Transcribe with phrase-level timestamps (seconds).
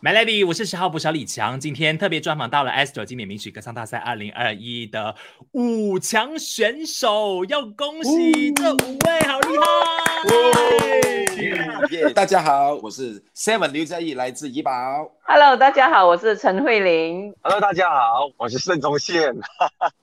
[0.00, 5.12] Melody，我是十号捕手李强，今天特别专访到了 Astro 经典名曲歌唱大赛二零二一的
[5.50, 9.64] 五强选手，要恭喜这五位，好厉害！
[12.14, 14.70] 大家好，我是 Seven 刘嘉义，来自怡宝。
[15.22, 17.34] Hello，大家好，我是陈慧琳。
[17.42, 19.34] Hello，大家好，我是盛宗宪。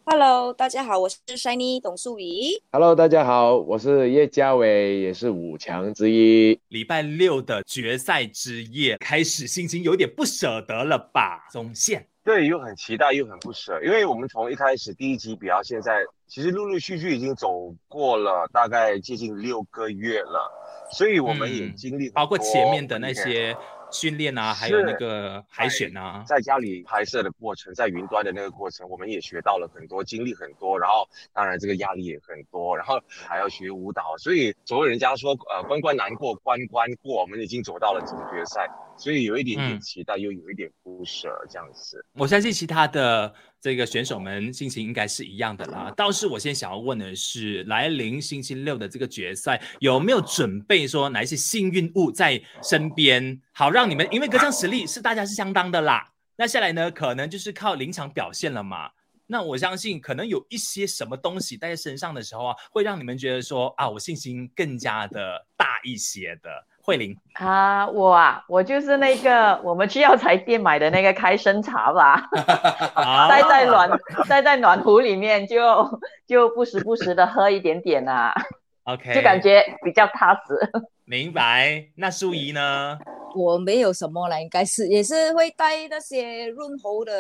[0.06, 2.62] Hello，大家好，我是 Shiny 董素怡。
[2.72, 6.60] Hello，大家好，我是叶嘉伟，也是五强之一。
[6.70, 11.48] 礼拜六的决赛之夜开始，心情有点不舍得了吧？
[11.52, 20.52] 总线，对，又很期待，又很不舍，因为我们从一开始第一集比到现在，其实陆陆续续已经走过了大概接近六个月了，
[20.92, 23.56] 所以我们也经历包括前面的那些。
[23.92, 38.70] 训练啊，还有那个海选啊，在家里拍摄的过程，在云端的那个过程，我们也学到了很多，经历很多，然后当然这个压力也很多，然后还要学舞蹈，所以所谓人家说呃关关难过关关过，我们已经走到了总决赛。
[38.98, 42.06] 所以有一点点期待，又有一点不舍，这样子。
[42.14, 45.92] 我相信其他的这个选手们心情应该是一样的啦。
[45.98, 54.08] 倒是我现在想要问的是，来临星期六的这个决赛，有没有准备说哪一些幸运物在身边，好让你们？
[54.12, 56.12] 因为歌唱实力是大家是相当的啦。
[56.38, 58.92] 那下来呢，可能就是靠临场表现了嘛。
[59.28, 66.50] 那我相信，可能有一些什么东西带在身上的时候啊，会让你们觉得说啊，我信心更加的大一些的。
[66.82, 72.30] 慧玲啊，我啊，我就是那个我们去药材店买的那个开生茶吧，
[73.28, 73.90] 待在暖
[74.30, 78.32] 待在暖壶里面，就就不时不时的喝一点点呐。
[78.86, 80.72] OK，就感觉比较踏实。
[81.06, 81.88] 明白。
[81.96, 83.00] 那淑仪呢？
[83.36, 87.12] 我没有什么了，应该是也是会带那些润喉的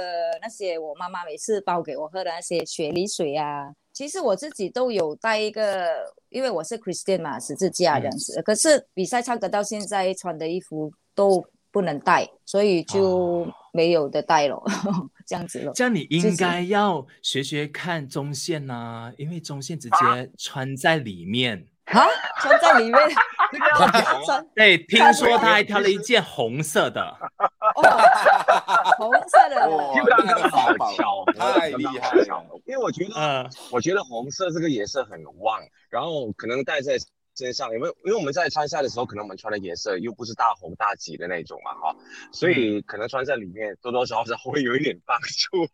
[0.41, 3.71] 那些，我妈妈每次煲给我喝的那些雪梨水啊。
[3.93, 8.41] 其实我自己都有带一个，因为我是 Christian 嘛，十字架这样子。
[8.41, 14.61] 可是比赛唱歌到现在穿的衣服都不能带，所以就没有的带了，
[15.25, 15.71] 这样子了。
[15.73, 21.65] 这样你应该要学学看中线呐，因为中线直接穿在里面。
[21.93, 22.07] 啊，
[22.39, 22.99] 穿 在里面。
[24.55, 27.15] 对，听说他还挑了一件红色的。
[28.97, 32.43] 红色的，就刚刚好巧，太厉害了。
[32.65, 36.97] 因为我觉得，我觉得红色这个颜色很旺，然后可能戴在
[37.37, 41.95] 身上，因为因为我们在参赛的时候，可能我们穿的颜色又不是大红大紫的那种嘛，哈，
[42.31, 45.67] 所以可能穿在里面多多少少会有一点帮助。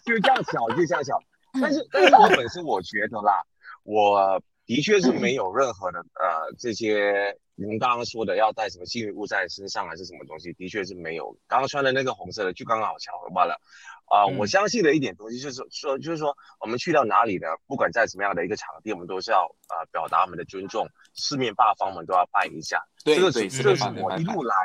[0.06, 1.20] 就这样巧，就这样巧。
[1.60, 3.40] 但是，但是我本身我觉得啦，
[3.84, 4.42] 我。
[4.66, 11.36] 的确是没 有任何的呃这些你们刚刚说的要带什么幸运物在身上还是什么东西，的确是没有。
[11.46, 13.60] 刚刚穿的那个红色的就刚刚好巧合罢了。
[14.06, 17.46] 啊，我相信的一点东西就是说，就是说我们去到哪里呢？
[17.66, 22.82] 不管在什么样的一个场地，我们都是要呃表达我们的尊重，四面八方我们都要拜一下。
[23.04, 24.56] 对，这个是这是我一路来，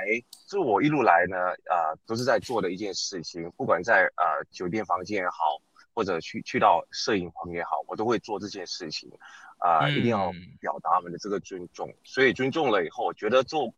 [0.48, 1.36] 这我一路来呢
[1.70, 3.52] 呃都是在做的一件事情。
[3.58, 5.60] 不管在呃酒店房间也好，
[5.94, 9.10] 或者去去到摄影棚也好，我都会做这件事情。
[9.62, 13.70] 啊，一定要表达我们的这个尊重，所以尊重了以后，我觉得做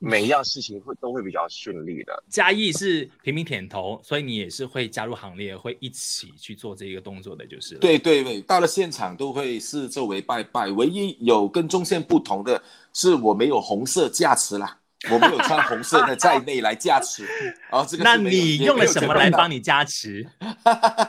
[0.00, 2.24] 每一样事情会都会比较顺利的。
[2.28, 7.78] 嘉义是频频点头，所以你也是会加入行列，会一起去做这一个动作的，就是。
[7.78, 12.60] 对对对，到了现场都会视作为拜拜，唯一有跟中线不同的
[12.92, 14.79] 是，我没有红色加持啦，
[15.10, 17.26] 我没有穿红色的 在内来加持。
[17.70, 20.26] 哦，这个那你用了什么来帮你加持？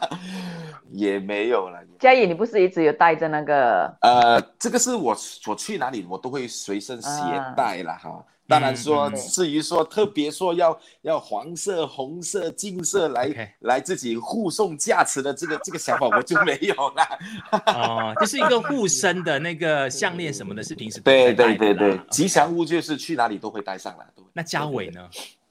[0.93, 1.79] 也没有了。
[1.99, 3.85] 嘉义，你不是一直有带着那个？
[4.01, 5.15] 呃，这个是我
[5.47, 7.09] 我去哪里我都会随身携
[7.55, 8.23] 带了哈。
[8.51, 17.03] 当然说，至于说特别说要要黄色、红色、金色来来自己护送价值的这个这个想法，我就没有了。
[17.73, 24.05] 哦，就是一个护身的那个项链什么的，是平时对对对对，吉祥物就是去哪里都会带上来。
[24.33, 24.99] 那嘉伟呢？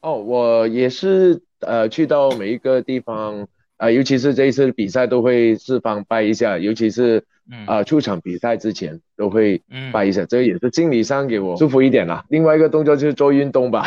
[0.03, 3.49] 哦，我也是呃，去到每一个地方。
[3.81, 7.25] 啊，尤其是这一次比赛都会四方拜一下，尤其是
[7.67, 9.61] 啊出场比赛之前都会
[9.93, 12.25] 拜一下，这个也是心理上给我舒服一点啦。
[12.29, 13.87] 另外一个动作就是做运动吧，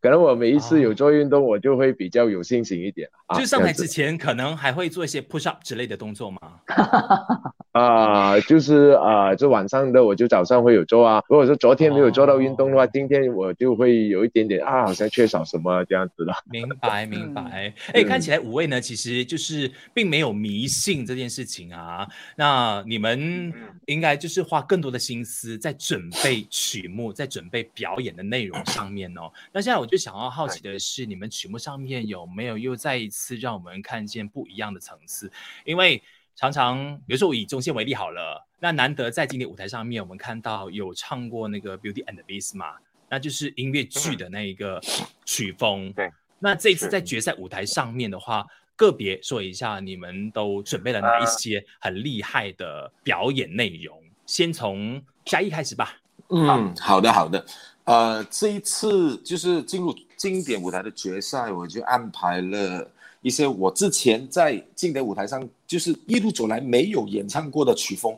[0.00, 3.08] 可能我每一次有做运动，我就会比较有信心一点。
[3.36, 6.38] 就上台之前可能还会做一些 push up 之类的动作吗？
[7.72, 11.22] 啊，就是啊，就晚上的我就早上会有做啊。
[11.28, 16.32] 如果说昨天没有做到运动的话，今天我就会有一点点啊，好像缺少什么这样子的。
[16.50, 17.74] 明白明白。
[17.92, 22.08] 哎，看起来五位呢，其实就是并没有迷信这件事情啊。
[22.36, 23.52] 那你们
[23.86, 29.32] 应该就是花更多的心思在准备曲目，在准备表演的内容上面哦。
[29.52, 35.30] 那现在我就想要好奇的是，你们曲目上面有没有又再一次让我们看见不一样的层次？
[35.64, 36.00] 因为
[36.36, 42.76] 常常，比如说我以中线为例好了，那难得在今天舞台上面，我们看到有唱过那个《Beauty and the Beast》嘛，
[43.10, 44.78] 那那就是音乐剧的那一个
[45.24, 45.90] 曲风。
[45.94, 53.98] 对，那这次在决赛舞台上面的话，个别说一下，你们都准备了哪一些很厉害的表演内容？
[54.26, 55.96] 先从嘉义开始吧。
[56.28, 57.44] 嗯，好的，好的。
[57.84, 62.90] 呃，这一次就是进入经典舞台的决赛，我就安排了
[63.22, 68.16] 一些我之前在经典舞台上就是一路走来没有演唱过的曲风，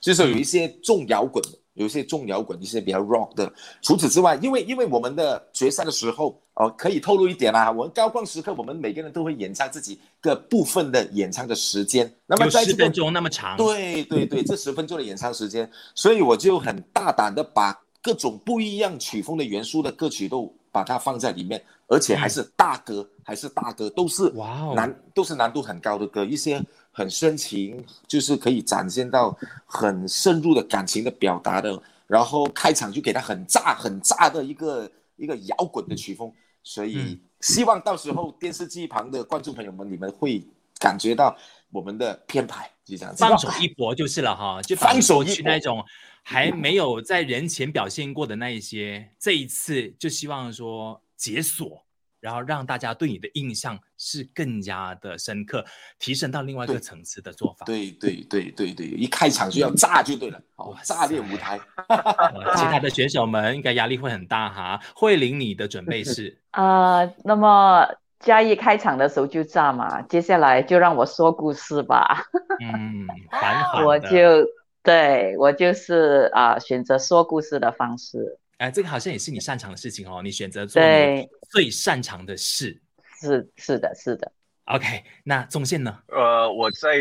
[0.00, 1.58] 就是有一些重摇滚的。
[1.74, 3.50] 有一些重摇滚，一些比较 rock 的。
[3.80, 7.70] 除此之外，因为因为我们的决赛的时候，哦，可以透露一点啦。
[7.70, 12.12] 我们高光时刻，我们每个人都会演唱自己个部分的演唱的时间。
[12.26, 13.56] 那么在十分钟那么长？
[13.56, 26.62] 对对对，这十分钟的演唱时间，所以我就很大胆的把各种不一样曲风的元素的歌曲都把它放在里面，而且还是大歌，还是大歌，都是哇难，都是难度很高的歌，一些。
[26.92, 36.30] 很深情，就是可以展现到很深入的感情的表达的，然后开场就给他很炸、很炸的一个一个摇滚的曲风，
[36.62, 40.44] 所以希望到时候电视机旁的观众朋友们，你们会
[40.78, 41.36] 感觉到
[41.70, 45.82] 我们的编排就这样，放手一搏就是了哈，就放手去那种
[46.22, 51.81] 还没有在人前表现过的那一些，这一次就希望说解锁。
[52.22, 55.64] 然后让大家对你的印象是更加的深刻，
[55.98, 57.66] 提升到另外一个层次的做法。
[57.66, 61.58] 对对对对对，一开场就要炸就对了，哦，炸裂舞台。
[62.54, 64.80] 其他的选手们应该压力会很大哈。
[64.94, 66.38] 慧玲，你的准备 是？
[66.52, 67.84] 呃，那么
[68.20, 72.24] 嘉义开场的时候就炸嘛，接下来就让我说故事吧。
[72.62, 74.46] 嗯，缓缓我就
[74.84, 78.38] 对我就是啊，选择说故事的方式。
[78.62, 80.22] 哎，这个好像也是你擅长的事情哦。
[80.22, 82.80] 你选择做你最擅长的事，
[83.20, 84.30] 是是的，是的。
[84.66, 86.00] OK，那中线呢？
[86.06, 86.96] 呃，我在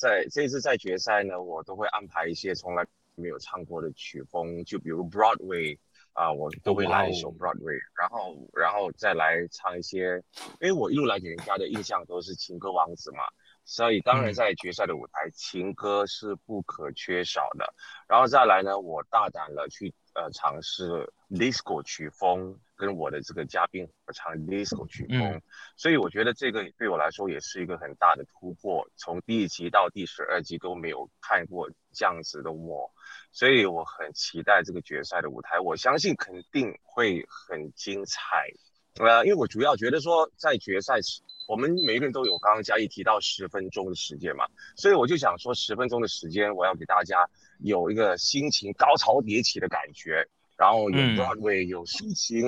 [0.00, 2.82] 在这次在决赛呢，我都会安排一些从来
[3.14, 5.76] 没有唱过的曲风，就比如 Broadway
[6.14, 10.14] 啊，我都会来一首 Broadway，然后然后再来唱一些，
[10.62, 13.18] 因为我一路来给人家的印象都是情歌王子嘛。
[13.64, 17.74] 所以当然，在决赛的舞台，情歌是不可缺少的。
[18.08, 25.42] 然后再来呢，我大胆了去呃尝试 disco 曲风，跟我的这个嘉宾合唱 disco 曲风。
[25.76, 28.88] 所以我觉得这个对我来说也是一个很大的突破。
[28.96, 32.90] 从第一集到第十二集都没有看过这样子的我，
[33.32, 35.60] 所以我很期待这个决赛的舞台。
[35.60, 38.52] 我相信肯定会很精彩。
[39.00, 41.22] 呃，因为我主要觉得说在决赛时。
[41.46, 44.46] 我们每一个人都有刚刚嘉义提到十分钟的时间嘛，
[44.76, 47.28] 所以我就想说十分钟的时间，我要给大家
[47.60, 52.46] 有一个心情高潮迭起的感觉，然后有 Broadway 有抒情，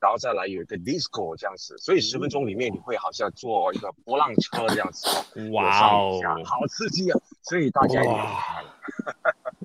[0.00, 5.06] 然后再来有一个 disco 这样子，所以十分钟里面你会好像坐一个波浪车这样子，
[5.50, 7.18] 哇哦，好刺激啊！
[7.42, 8.64] 所以大家哇。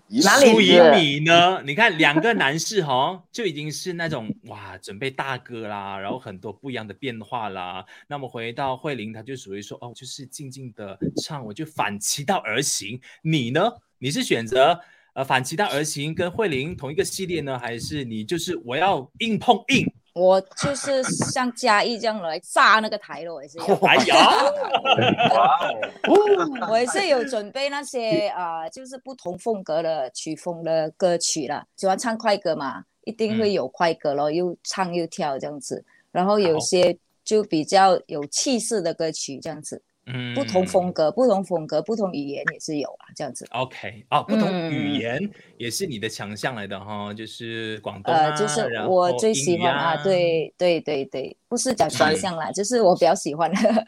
[0.09, 1.61] 苏以你呢？
[1.65, 7.85] 你看两个男士哈， 就已经是那种哇，准备大哥啦，然后很多不一样的变化啦。
[8.07, 12.99] 那么回到慧玲，她就属于说哦，就是静静的唱，我就反其道而行。
[13.21, 13.71] 你呢？
[13.99, 14.79] 你是选择
[15.13, 19.85] 呃反其道而行，跟慧玲同一个系列呢，还是你就是我要硬碰硬？
[20.13, 23.59] 我就是像嘉义这样来炸那个台了，我也是。
[23.59, 24.29] 哎呀，
[26.69, 31.63] 我也是有准备那些啊，就是不同风格的曲风的歌曲了。
[31.77, 35.83] 喜欢唱快歌嘛，一定会有快歌咯，又唱又跳这样子。
[36.11, 39.81] 然后有些就比较有气势的歌曲这样子。
[40.11, 43.47] 嗯，不同风格、不同风格、不同语言也是有啊，这样子。
[43.51, 53.57] OK，哦，不同语言也是你的强项来的哈，就是广东啊，就是我最喜欢啊，对对对对，不是讲强项啦，就是我比较喜欢的。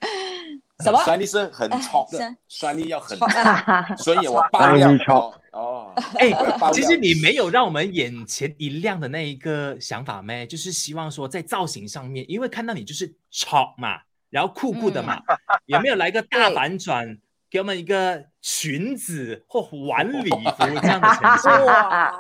[0.84, 1.00] 什么？
[1.04, 3.16] 酸力是很超的，酸力要很，
[3.98, 4.90] 所以我爆料
[5.52, 5.94] 哦。
[6.18, 6.32] 哎，
[6.74, 10.48] 其实你没有让我们眼前一亮的那一个想法咩？
[10.48, 14.00] 就是希望说在造型上面，因为看到你就是超嘛。
[14.32, 15.22] 然后酷酷的嘛，
[15.68, 17.18] 有没有来个大反转，
[17.50, 21.66] 给我们一个裙子或晚 礼服这样的呈现？
[21.66, 22.12] 哇，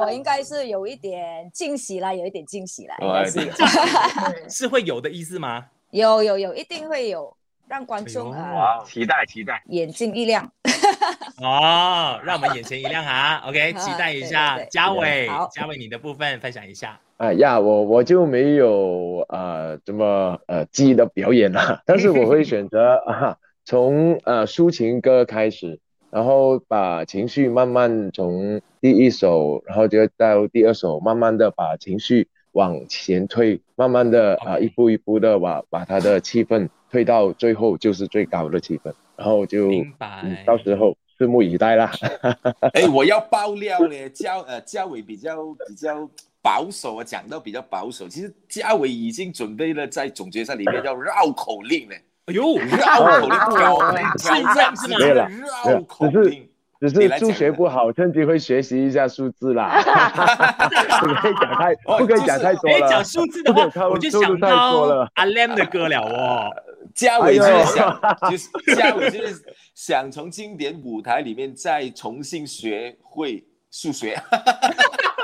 [0.00, 3.50] 我应该是有一点惊喜啦，有一点惊喜啦，是。
[4.48, 5.66] 是会有的意思吗？
[5.90, 7.34] 有有有，一定会有，
[7.66, 10.52] 让观众啊期待期待，眼睛一亮。
[11.40, 17.00] 哦，让我们眼前一亮哈，OK，期待一下嘉伟，嘉伟你的部分分享一下。
[17.16, 25.78] 哎呀，我我就没有啊这么呃记忆的表演了， 但是我会选择啊从呃抒情歌开始，
[26.10, 39.70] 然后把情绪慢慢从第一首，然后就到第二首，慢慢的把情绪往前推，慢慢的啊一步一步的把把他的气氛推到最后就是最高的气氛，然后就
[40.44, 41.92] 到时候拭目以待啦。
[42.74, 45.36] 哎，我要爆料嘞， 焦呃焦伟比较
[45.68, 46.10] 比较。
[46.44, 51.96] 保守啊，讲到比较保守，其实嘉伟已经准备了在总决赛里面要绕口令了。
[52.26, 53.26] 哎呦，绕口
[53.96, 54.98] 令，是这样子吗？
[55.64, 56.46] 绕口令。
[56.80, 59.80] 只是数学不好，趁机会学习一下数字啦。
[61.00, 62.90] 不可以讲太，不可以讲太多了。
[62.90, 66.50] 讲数字的话，我就想到阿 Lam 的歌了哦。
[66.94, 69.42] 嘉伟就是想，就是嘉伟就是
[69.74, 74.20] 想从经典舞台里面再重新学会数学。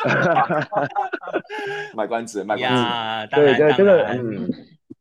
[1.95, 3.37] 卖关子，卖关子。
[3.37, 4.49] 对对，这个嗯。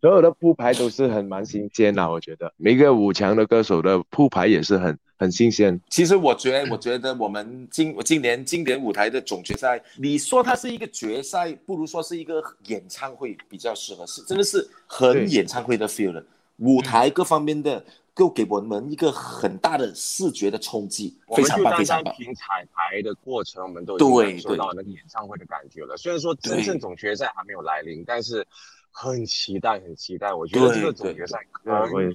[0.01, 5.77] 所有的铺排都是很蛮新鲜的，我觉得每个五强的歌手的铺排也是很很新鲜。
[5.89, 16.24] 其实我觉得，我觉得我们今今年经典舞台的总决赛，你说它是一个决赛，不如说是一个演唱会比较适合，是真的是很演唱会的 feel 了。
[16.60, 17.84] 舞台各方面的
[18.19, 22.13] 都给我们一个很大的视觉的冲击，非常棒，非常棒。
[22.17, 25.95] 凭彩排的过程，我们都感受到那个演唱会的感觉了。
[25.95, 28.45] 虽然说真正总决赛还没有来临，但是。
[28.91, 30.33] 很期待，很期待。
[30.33, 32.11] 我觉得这个总决赛可能会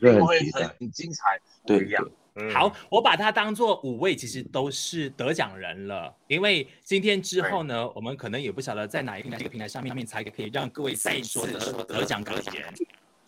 [0.78, 2.04] 很精彩，不一样。
[2.52, 6.12] 好，我把它当做五位，其实都是得奖人了。
[6.26, 12.74] 因为今天之后呢，我们可能也不晓得在哪一个平台上面才可以让各位再说的得奖感言。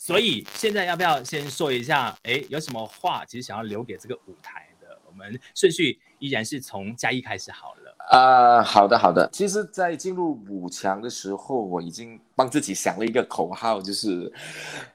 [0.07, 2.17] 所以现在要不要先说一下？
[2.23, 4.87] 哎，有什么话其实想要留给这个舞台的？
[5.05, 7.97] 我们顺序依然是从嘉义开始好了。
[8.17, 9.29] 啊，好的好的。
[9.33, 14.33] 其实，在进入五强的时候，我已经帮自己想了一个口号，就是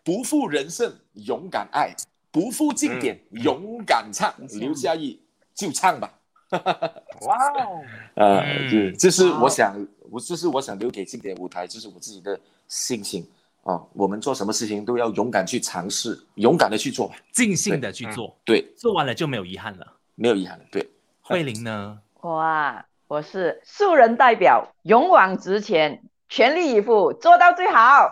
[0.01, 1.89] 不负人生，勇敢爱；
[2.31, 4.33] 不负经典，勇敢唱。
[4.61, 5.19] 刘嘉义
[5.53, 6.09] 就唱吧。
[6.51, 7.83] 哇哦！
[8.15, 9.75] 呃，这这是我想，
[10.09, 12.39] 我这是我想留给经典舞台，就是我自己的
[12.69, 13.27] 信心
[13.63, 13.81] 啊。
[13.93, 18.37] 我们做什么事情都要勇敢去尝试，勇敢的去做，尽兴的去做。
[18.45, 20.65] 对，做完了就没有遗憾了，没有遗憾了。
[20.71, 20.89] 对，
[21.21, 21.99] 慧玲呢？
[22.21, 22.85] 我啊。
[23.07, 28.09] 我是素人代表，勇往直前，全力以赴，做到最好。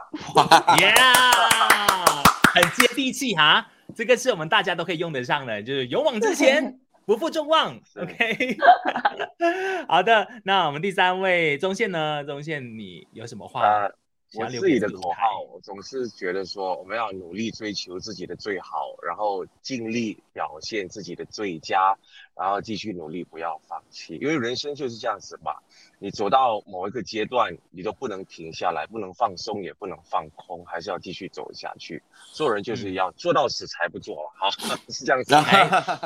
[0.77, 0.93] 耶，
[2.53, 3.65] 很接地气哈，
[3.95, 7.79] 这个是我们大家都可以用得上的，就是勇往直前，不负众望。
[7.95, 8.57] OK，
[9.87, 12.21] 好的，那我们第三位中线呢？
[12.25, 13.61] 中线，你有什么话？
[14.35, 21.97] 我自己的口号，我总是觉得说，我们要努力追求自己的最好，然后尽力表现自己的最佳，
[22.35, 24.19] 然后继续努力，不要放弃。
[24.21, 25.55] 因为人生就是这样子嘛，
[25.97, 32.03] 你走到某一个阶段，你都不能停下来，不能放松，也不能放空，还是要继续走下去。
[32.31, 34.51] 做人就是要做到死才不做，好，
[34.89, 35.33] 是这样子。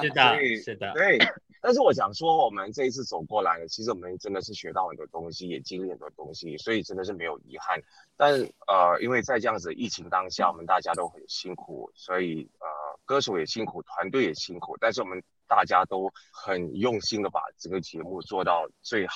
[0.02, 1.20] 是的，是的，对。
[1.64, 7.82] 但是我想说，我们这一次走过来，其实我们真的是学到很多东西，也经历很多东西，所以真的是没有遗憾。
[8.18, 8.34] 但
[8.68, 12.68] 呃，因为在这样子疫情当下，我们大家都很辛苦，所以呃，
[13.06, 19.16] 歌手也辛苦，团队也辛苦，但是我们大家都很用心的把这个节目做到最好，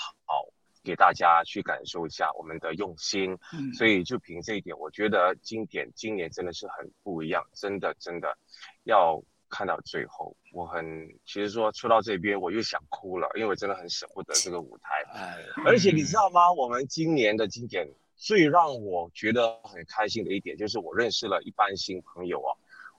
[0.86, 3.38] 给大家去感受一下我们的用心。
[3.78, 8.38] 所以就凭这一点，我觉得经典今年真的是很不一样，真的真的
[8.84, 9.22] 要。
[9.50, 14.90] 看到最后，我很其实说说到这边，我又想哭了，因为我真的很舍不得这个舞台。
[15.66, 16.52] 而且你知道吗？
[16.52, 22.52] 我们今年的经典最让我觉得很开心的一点，就是我认识了一班新朋友啊。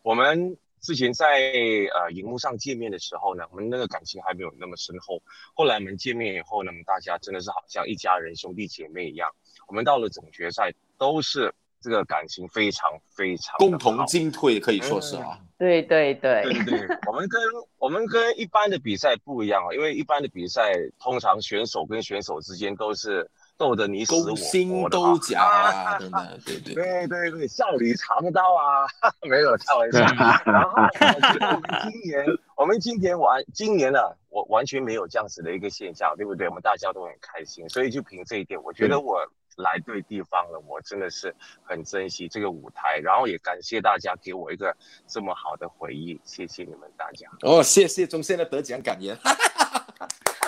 [0.02, 5.22] 我们之前在呃荧幕上见面的时候呢，我们那个感情还没有那么深厚。
[5.54, 9.28] 后来我们见面以后呢，大家真的是好像一家人、兄弟姐妹一样。
[9.66, 11.54] 我们到了总决赛，都是。
[11.80, 15.38] 这个感情非常非常共同进退，可以说是啊。
[15.58, 17.40] 对对对对对，我们跟
[17.78, 25.98] 我们跟一般的比赛不一样啊，因为一般的比赛通常选手跟选手之间都是斗得你死我活的，斗角啊，
[26.46, 28.86] 对对对对对对，笑里藏刀啊，
[29.28, 29.98] 没有开玩笑。
[30.46, 32.24] 然后我们今年
[32.56, 36.48] 我们今年完今年呢，我完全没有这样子的一个现象，对不对？
[36.48, 39.26] 我们大家都很开心，所以就凭这一点，我觉得我。
[39.58, 44.74] 来对地方了，我真的是很珍惜这个舞台，然后也感谢大家给我一个
[45.06, 47.28] 这么好的回忆，谢谢你们大家。
[47.42, 49.16] 哦，谢谢中线的得奖感言，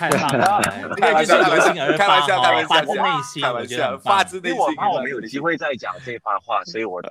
[0.00, 4.58] 太棒了，开玩笑，开玩笑，开玩笑，发自内心，开玩笑，发自内心。
[4.58, 7.02] 我怕我没有机会再讲这番话，所以我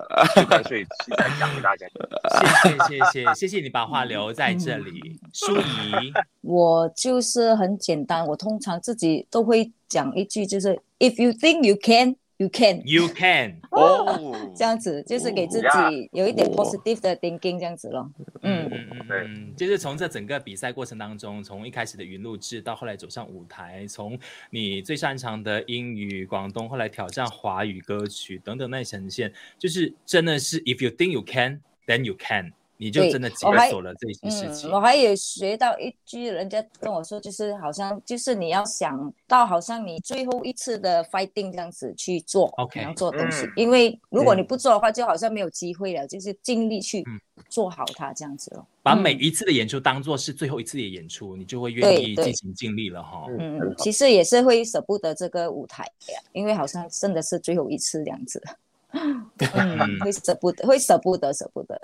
[0.50, 1.86] 干脆现在讲给大家。
[2.89, 6.12] 谢谢谢谢谢谢你把话留在这里，舒怡。
[6.41, 12.81] 我就是很简单，我通常自己都会讲一句，就是 If you think you can, you can.
[12.86, 13.60] You can.
[13.72, 18.10] 哦，这样子就是给自己有一点 positive 的 thinking，这样子咯。
[18.41, 24.17] 嗯嗯嗯嗯，就是从这整个比赛过程当中，从一开始的云录制到后来走上舞台，从
[24.50, 32.53] 你最擅长的英语、广东，后来挑战华语歌曲等等那呈现，就是真的是 If you think you can, then you can.
[32.81, 34.71] 你就真的解锁了这些事情。
[34.71, 43.45] 我还有学到一句，人家跟我说，就是好像就是你要想到，好像你最后一次的 fighting 这样子去做，OK，要做东西。
[43.57, 47.03] 因为如果你不做的话，就好像没有机会了，就是尽力去
[47.50, 48.65] 做好它这样子哦。
[48.81, 53.25] 把每一次的演出当做是最后一次的演出，你就会愿意进行尽力了哈。
[53.38, 55.83] 嗯，其实也是会舍不得这个舞台
[56.13, 58.41] 呀，因为好像真的是最后一次这样子。
[58.93, 61.77] 嗯，会舍不得，会舍不得，舍不得。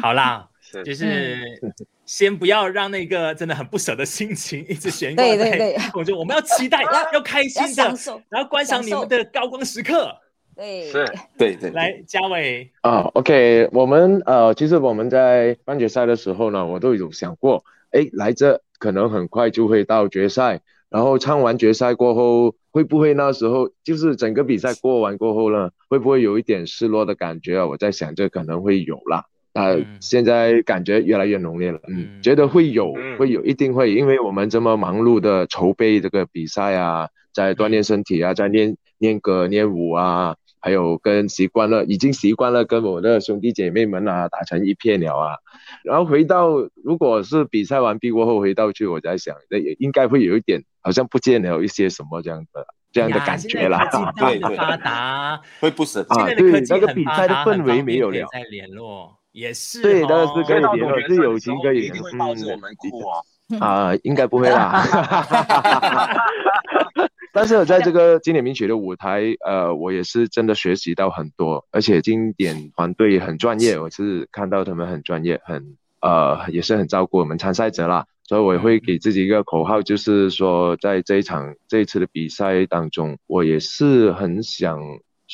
[0.00, 0.48] 好啦，
[0.84, 1.60] 就是
[2.04, 5.76] 先不要让那个真的很不舍的心情一直悬挂在。
[5.94, 6.82] 我觉得我们要期待，
[7.12, 7.82] 要开心的，
[8.28, 10.16] 然后观赏你们的高光时刻。
[10.54, 11.70] 对，是，对对。
[11.70, 27.66] 来，嘉伟啊，OK，我们呃，其实我们在半决赛的时候呢，我都有想过，哎，来这可能很快就会到决赛，然后唱完决赛过后，会不会那时候就是整个比赛过完过后呢，会不会有一点失落的感觉啊？
[27.66, 29.24] 我在想，这可能会有啦。
[29.52, 45.36] 啊，现在感觉越来越浓烈了，嗯，觉得会有，会有，一定会，因为我们这么忙碌的筹备这个比赛啊，在锻炼身体啊，在练练歌、练舞啊，还有跟习惯了，已经习惯了跟我的兄弟姐妹们啊打成一片了啊，
[45.84, 46.48] 然后回到，
[46.82, 53.78] 如果是比赛完毕过后回到去，我在想，那也应该会有一点，好像不见了一些什么这样的这样的感觉了，
[54.16, 55.40] 对对，发达。
[55.60, 59.18] 会不舍啊，对，那个比赛的氛围没有了，再联络。
[59.32, 63.20] 也是，对，当然是可以联络，是友情可以，一定会抱着我们哭啊！
[63.60, 64.84] 啊，应该不会啦。
[67.32, 78.04] 但是在这个经典名曲的舞台，呃，我也是真的学习到很多，而且经典团队很专业，我是看到他们很专业，很呃，也是很照顾我们参赛者啦。
[78.24, 84.78] 所以我也会给自己一个口号，就是说，在这一场这一次的比赛当中，我也是很想。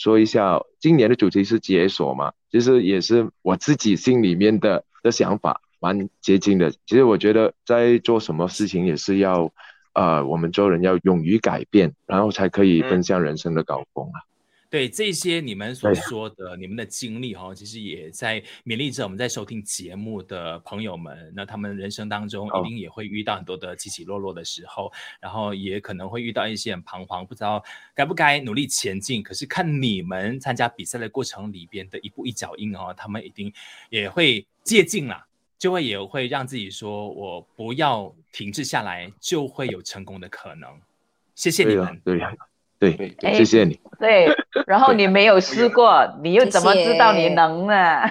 [0.00, 6.70] 说一下，今年的主题是解锁嘛，其实也是我自己心里面的的想法，蛮接近的。
[6.86, 9.50] 其实我觉得在做什么事情也是要，
[9.94, 14.22] 呃，我们做人要勇于改变，然后才可以奔向人生的高峰啊。
[14.70, 21.32] 对这些你们所说的你们的经历哈，其实也在勉励着我们在收听节目的朋友们。
[21.34, 27.64] 那他们人生当中一定也会遇到很多的起起落落的时候，然后也可能会遇到一些很彷徨，不知道
[27.94, 29.22] 该不该努力前进。
[29.22, 33.50] 可是看你们参加比赛的过程里边的一步一脚印哦，他们一定
[33.88, 35.24] 也会接近了，
[35.58, 40.78] 就会也会让自己说我不要停滞下来，就会有成功的可能。
[41.34, 41.98] 谢谢你们。
[42.04, 42.30] 对呀。
[42.80, 43.76] 对对，谢谢你。
[43.98, 44.28] 对，
[44.66, 48.02] 然后你没有试过，你又怎么知道你能呢？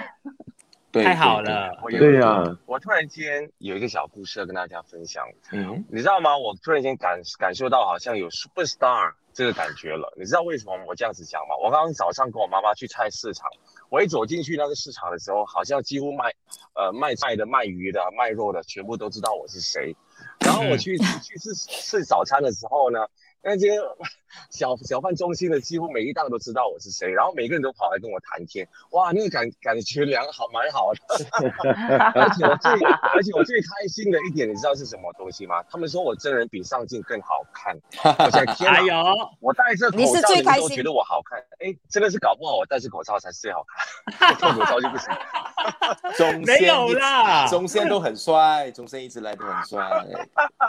[0.93, 2.43] 太好了，对呀。
[2.65, 5.23] 我突然间有一个小故事要跟大家分享。
[5.51, 6.35] 嗯，你知道吗？
[6.35, 10.11] 我突然间感感受到好像有 super star 这个感觉了。
[10.17, 11.55] 你知道为什么我这样子讲吗？
[11.63, 13.47] 我刚刚早上跟我妈妈去菜市场，
[13.89, 16.33] 我一走进去那个市场的时候，好像几乎卖
[16.73, 19.95] 呃卖菜的、卖鱼的、卖肉的，全部都知道我是谁。
[20.39, 23.05] 然后我去去吃吃早餐的时候呢？
[23.41, 23.79] 那些
[24.51, 30.99] 小小贩中心的几乎每一档都知道我是谁，然后每个人都跑来跟我谈天，哇，那个感感觉良好，蛮好的。
[32.13, 32.71] 而且我最
[33.13, 35.63] 而且我最开心的一点，你知道是什么东西吗？
[35.69, 37.75] 他们说我真人比上镜更好看。
[38.03, 39.03] 我想 天哪！
[39.39, 41.39] 我戴着口罩，你们都觉得我好看？
[41.59, 43.65] 哎，真的是搞不好我戴着口罩才是最好
[44.19, 45.07] 看，脱口罩就不行。
[46.15, 50.05] 中没有啦，中线都很帅，中线一直来都很帅，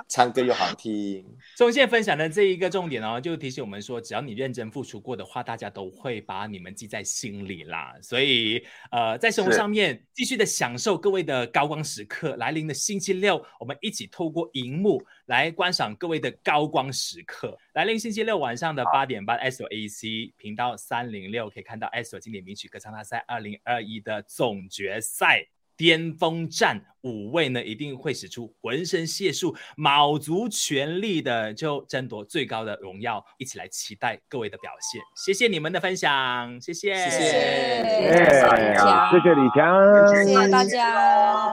[0.08, 1.26] 唱歌又好听。
[1.56, 2.68] 中线分享的这一个。
[2.68, 7.94] 重点哦，就提醒我们说，只要你认真付出过的话，大家都会把你们记在心里啦。
[8.02, 12.36] 所以，呃，在生活上面继续的享受各位的高光时刻。
[12.36, 17.56] 来临的星期六，我们一起透过荧幕来观赏各位的高光时刻。
[17.72, 25.48] 来临星期六晚上的八点半，S O A C 频道三零六可以看到 S O 经典名曲歌唱大赛二零二一的总决赛。
[25.78, 35.00] 巅峰战五位呢，一定会使出浑身解数，卯足全力的就争夺最高的荣耀，一起来期待各位的表现。
[35.24, 37.18] 谢谢你们的分享，谢谢，谢谢，
[38.10, 38.18] 谢
[39.22, 41.52] 谢李强，谢谢大家。